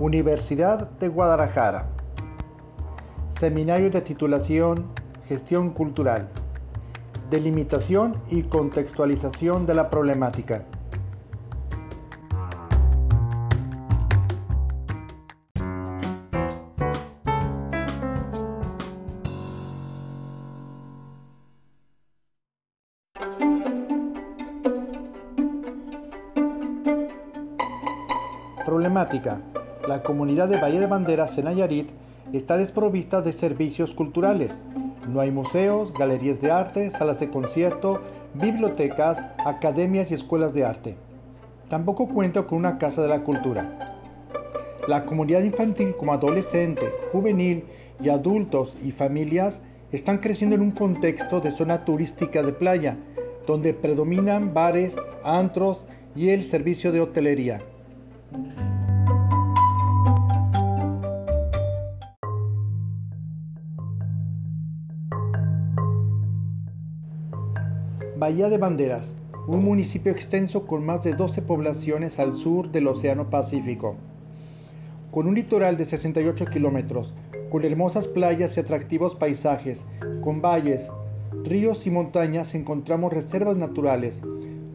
[0.00, 1.90] Universidad de Guadalajara.
[3.38, 4.86] Seminario de titulación
[5.28, 6.30] Gestión Cultural.
[7.28, 10.64] Delimitación y contextualización de la problemática.
[28.64, 29.49] Problemática.
[29.90, 31.90] La comunidad de Valle de Banderas en Nayarit
[32.32, 34.62] está desprovista de servicios culturales.
[35.08, 38.00] No hay museos, galerías de arte, salas de concierto,
[38.34, 40.96] bibliotecas, academias y escuelas de arte.
[41.68, 43.98] Tampoco cuenta con una casa de la cultura.
[44.86, 47.64] La comunidad infantil como adolescente, juvenil
[48.00, 49.60] y adultos y familias
[49.90, 52.96] están creciendo en un contexto de zona turística de playa,
[53.44, 57.60] donde predominan bares, antros y el servicio de hotelería.
[68.20, 69.16] Bahía de Banderas,
[69.48, 73.96] un municipio extenso con más de 12 poblaciones al sur del Océano Pacífico.
[75.10, 77.14] Con un litoral de 68 kilómetros,
[77.48, 79.86] con hermosas playas y atractivos paisajes,
[80.20, 80.90] con valles,
[81.44, 84.20] ríos y montañas encontramos reservas naturales,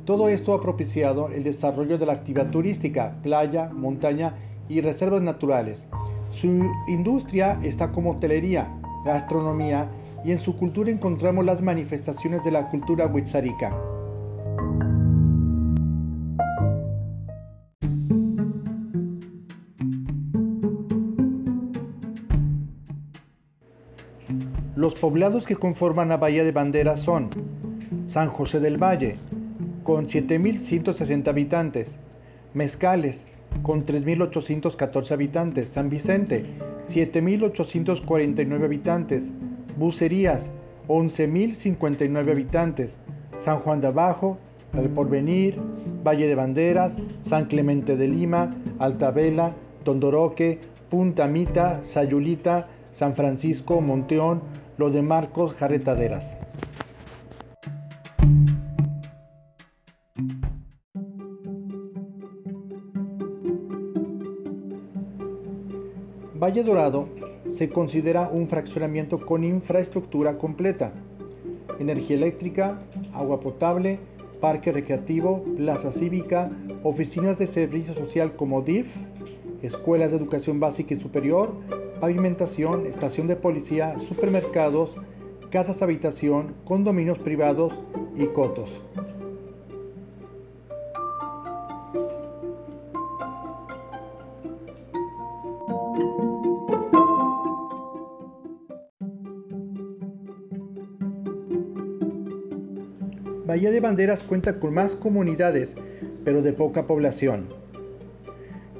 [0.05, 4.33] todo esto ha propiciado el desarrollo de la actividad turística, playa, montaña
[4.69, 5.85] y reservas naturales.
[6.31, 9.87] Su industria está como hotelería, gastronomía
[10.25, 13.75] y en su cultura encontramos las manifestaciones de la cultura huitzarica.
[24.75, 27.29] Los poblados que conforman la Bahía de Banderas son
[28.07, 29.17] San José del Valle,
[29.83, 31.97] con 7.160 habitantes.
[32.53, 33.27] Mezcales,
[33.61, 35.69] con 3.814 habitantes.
[35.69, 36.45] San Vicente,
[36.87, 39.31] 7.849 habitantes.
[39.77, 40.51] Bucerías,
[40.87, 42.99] 11.059 habitantes.
[43.37, 44.37] San Juan de Abajo,
[44.73, 45.59] El Porvenir,
[46.05, 49.53] Valle de Banderas, San Clemente de Lima, Altavela,
[49.83, 50.59] Tondoroque,
[50.89, 54.41] Punta Mita, Sayulita, San Francisco, Monteón,
[54.77, 56.37] Lo de Marcos, Jarretaderas.
[66.37, 67.09] Valle Dorado
[67.49, 70.93] se considera un fraccionamiento con infraestructura completa.
[71.79, 72.81] Energía eléctrica,
[73.13, 73.99] agua potable,
[74.39, 76.51] parque recreativo, plaza cívica,
[76.83, 78.95] oficinas de servicio social como DIF,
[79.61, 81.53] escuelas de educación básica y superior,
[81.99, 84.95] pavimentación, estación de policía, supermercados,
[85.49, 87.79] casas habitación, condominios privados
[88.15, 88.81] y cotos.
[103.45, 105.75] Bahía de Banderas cuenta con más comunidades,
[106.23, 107.49] pero de poca población.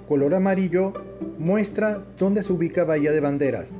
[0.08, 0.92] Color amarillo
[1.38, 3.76] muestra dónde se ubica Bahía de Banderas.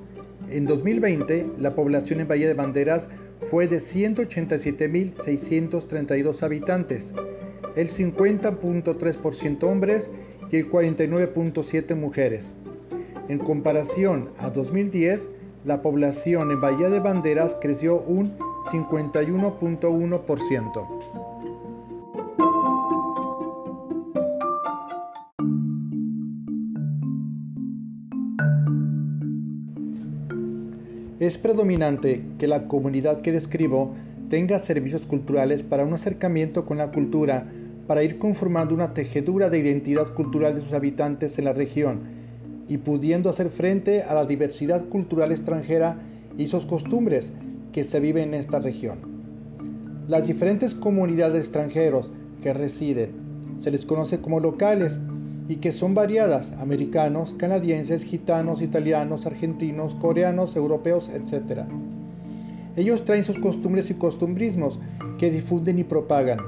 [0.52, 3.10] En 2020, la población en Bahía de Banderas
[3.50, 7.14] fue de 187.632 habitantes,
[7.76, 10.12] el 50.3% hombres
[10.52, 12.54] y el 49.7% mujeres.
[13.28, 15.32] En comparación a 2010,
[15.64, 18.36] la población en Bahía de Banderas creció un
[18.72, 20.88] 51.1%.
[31.20, 33.96] Es predominante que la comunidad que describo
[34.30, 37.50] tenga servicios culturales para un acercamiento con la cultura,
[37.88, 42.02] para ir conformando una tejedura de identidad cultural de sus habitantes en la región
[42.68, 46.00] y pudiendo hacer frente a la diversidad cultural extranjera
[46.38, 47.32] y sus costumbres
[47.76, 49.00] que se vive en esta región.
[50.08, 52.10] Las diferentes comunidades extranjeros
[52.42, 53.12] que residen
[53.58, 55.02] se les conoce como locales
[55.50, 61.64] y que son variadas, americanos, canadienses, gitanos, italianos, argentinos, coreanos, europeos, etc.
[62.78, 64.80] Ellos traen sus costumbres y costumbrismos
[65.18, 66.40] que difunden y propagan.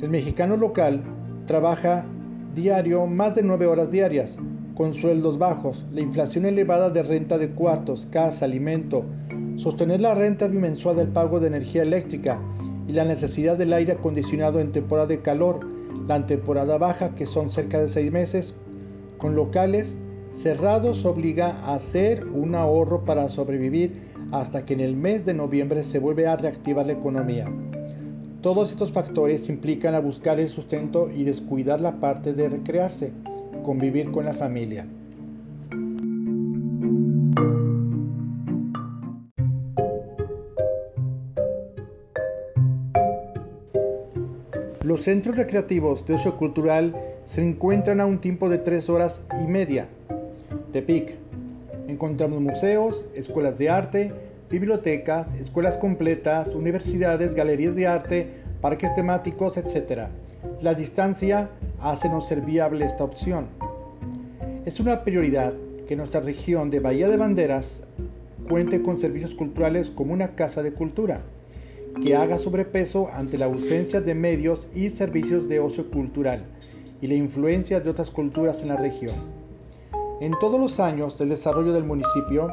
[0.00, 1.02] El mexicano local
[1.44, 2.06] trabaja
[2.54, 4.38] diario más de nueve horas diarias,
[4.74, 9.04] con sueldos bajos, la inflación elevada de renta de cuartos, casa, alimento,
[9.58, 12.40] sostener la renta bimensual del pago de energía eléctrica
[12.86, 15.60] y la necesidad del aire acondicionado en temporada de calor,
[16.06, 18.54] la temporada baja, que son cerca de seis meses,
[19.18, 19.98] con locales
[20.32, 25.82] cerrados obliga a hacer un ahorro para sobrevivir hasta que en el mes de noviembre
[25.82, 27.50] se vuelve a reactivar la economía.
[28.42, 33.12] Todos estos factores implican a buscar el sustento y descuidar la parte de recrearse,
[33.64, 34.86] convivir con la familia.
[44.88, 46.96] Los centros recreativos de ocio cultural
[47.26, 49.86] se encuentran a un tiempo de tres horas y media.
[50.72, 51.14] Tepic.
[51.88, 54.14] Encontramos museos, escuelas de arte,
[54.48, 58.30] bibliotecas, escuelas completas, universidades, galerías de arte,
[58.62, 60.08] parques temáticos, etc.
[60.62, 61.50] La distancia
[61.80, 63.48] hace no ser viable esta opción.
[64.64, 65.52] Es una prioridad
[65.86, 67.82] que nuestra región de Bahía de Banderas
[68.48, 71.20] cuente con servicios culturales como una casa de cultura,
[72.02, 76.44] que haga sobrepeso ante la ausencia de medios y servicios de ocio cultural
[77.00, 79.14] y la influencia de otras culturas en la región.
[80.20, 82.48] En todos los años del desarrollo del municipio,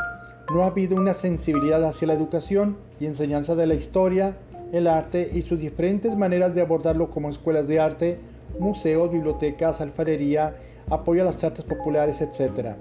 [0.53, 4.37] no ha habido una sensibilidad hacia la educación y enseñanza de la historia,
[4.71, 8.19] el arte y sus diferentes maneras de abordarlo como escuelas de arte,
[8.59, 10.55] museos, bibliotecas, alfarería,
[10.89, 12.75] apoyo a las artes populares, etc.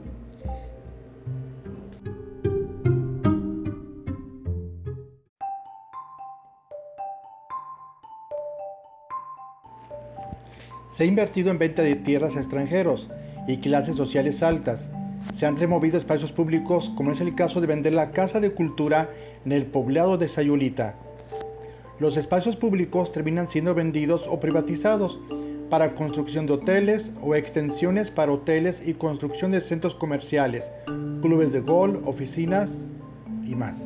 [10.95, 13.11] Se ha invertido en venta de tierras a extranjeros
[13.49, 14.89] y clases sociales altas.
[15.33, 19.11] Se han removido espacios públicos, como es el caso de vender la Casa de Cultura
[19.45, 20.95] en el poblado de Sayulita.
[21.99, 25.19] Los espacios públicos terminan siendo vendidos o privatizados
[25.69, 30.71] para construcción de hoteles o extensiones para hoteles y construcción de centros comerciales,
[31.21, 32.85] clubes de golf, oficinas
[33.45, 33.85] y más.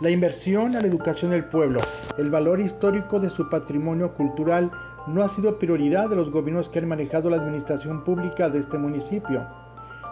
[0.00, 1.82] La inversión a la educación del pueblo,
[2.16, 4.70] el valor histórico de su patrimonio cultural
[5.06, 8.78] no ha sido prioridad de los gobiernos que han manejado la administración pública de este
[8.78, 9.46] municipio.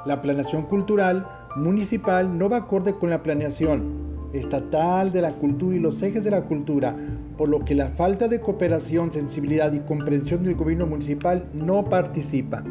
[0.05, 1.27] La planeación cultural
[1.57, 6.33] municipal no va acorde con la planeación estatal de la cultura y los ejes de
[6.33, 6.95] la cultura,
[7.39, 12.63] por lo que la falta de cooperación, sensibilidad y comprensión del gobierno municipal no participa.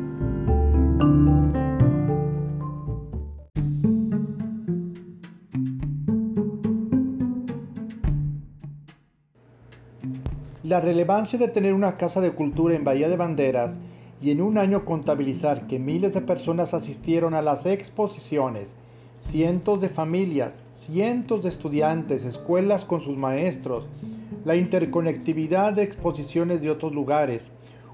[10.68, 13.78] La relevancia de tener una casa de cultura en Bahía de Banderas
[14.22, 18.76] y en un año contabilizar que miles de personas asistieron a las exposiciones,
[19.22, 23.88] cientos de familias, cientos de estudiantes, escuelas con sus maestros,
[24.44, 27.50] la interconectividad de exposiciones de otros lugares,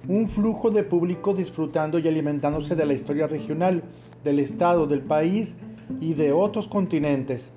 [0.07, 3.83] un flujo de público disfrutando y alimentándose de la historia regional,
[4.23, 5.57] del estado, del país
[6.01, 7.51] y de otros continentes,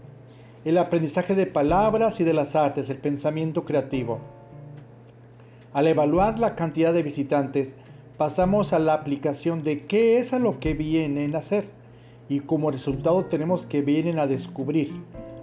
[0.66, 4.35] el aprendizaje de palabras y de las artes, el pensamiento creativo.
[5.76, 7.76] Al evaluar la cantidad de visitantes,
[8.16, 11.68] pasamos a la aplicación de qué es a lo que vienen a hacer
[12.30, 14.90] y como resultado tenemos que vienen a descubrir.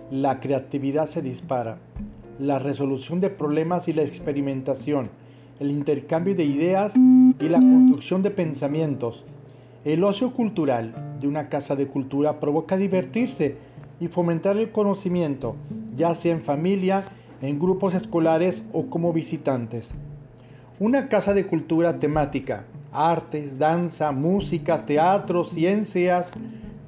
[0.09, 1.77] La creatividad se dispara,
[2.39, 5.12] la resolución de problemas y la experimentación,
[5.59, 9.25] el intercambio de ideas y la construcción de pensamientos.
[9.86, 13.56] El ocio cultural de una casa de cultura provoca divertirse
[14.00, 15.56] y fomentar el conocimiento,
[15.95, 17.03] ya sea en familia,
[17.44, 19.94] en grupos escolares o como visitantes.
[20.83, 26.33] Una casa de cultura temática, artes, danza, música, teatro, ciencias,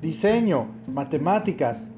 [0.02, 1.90] diseño, matemáticas,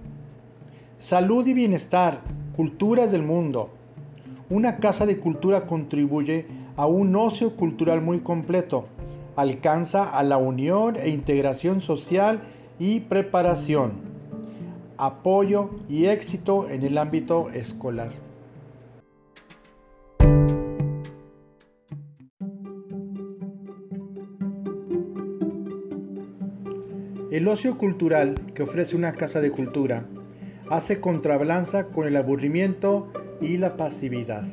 [1.00, 2.22] salud y bienestar,
[2.56, 3.72] culturas del mundo.
[4.52, 6.46] Una casa de cultura contribuye
[6.76, 8.86] a un ocio cultural muy completo.
[9.36, 12.44] Alcanza a la unión e integración social
[12.78, 13.94] y preparación,
[15.00, 18.27] apoyo y éxito en el ámbito escolar.
[27.38, 30.08] El ocio cultural que ofrece una casa de cultura
[30.72, 34.44] hace contrabalanza con el aburrimiento y la pasividad.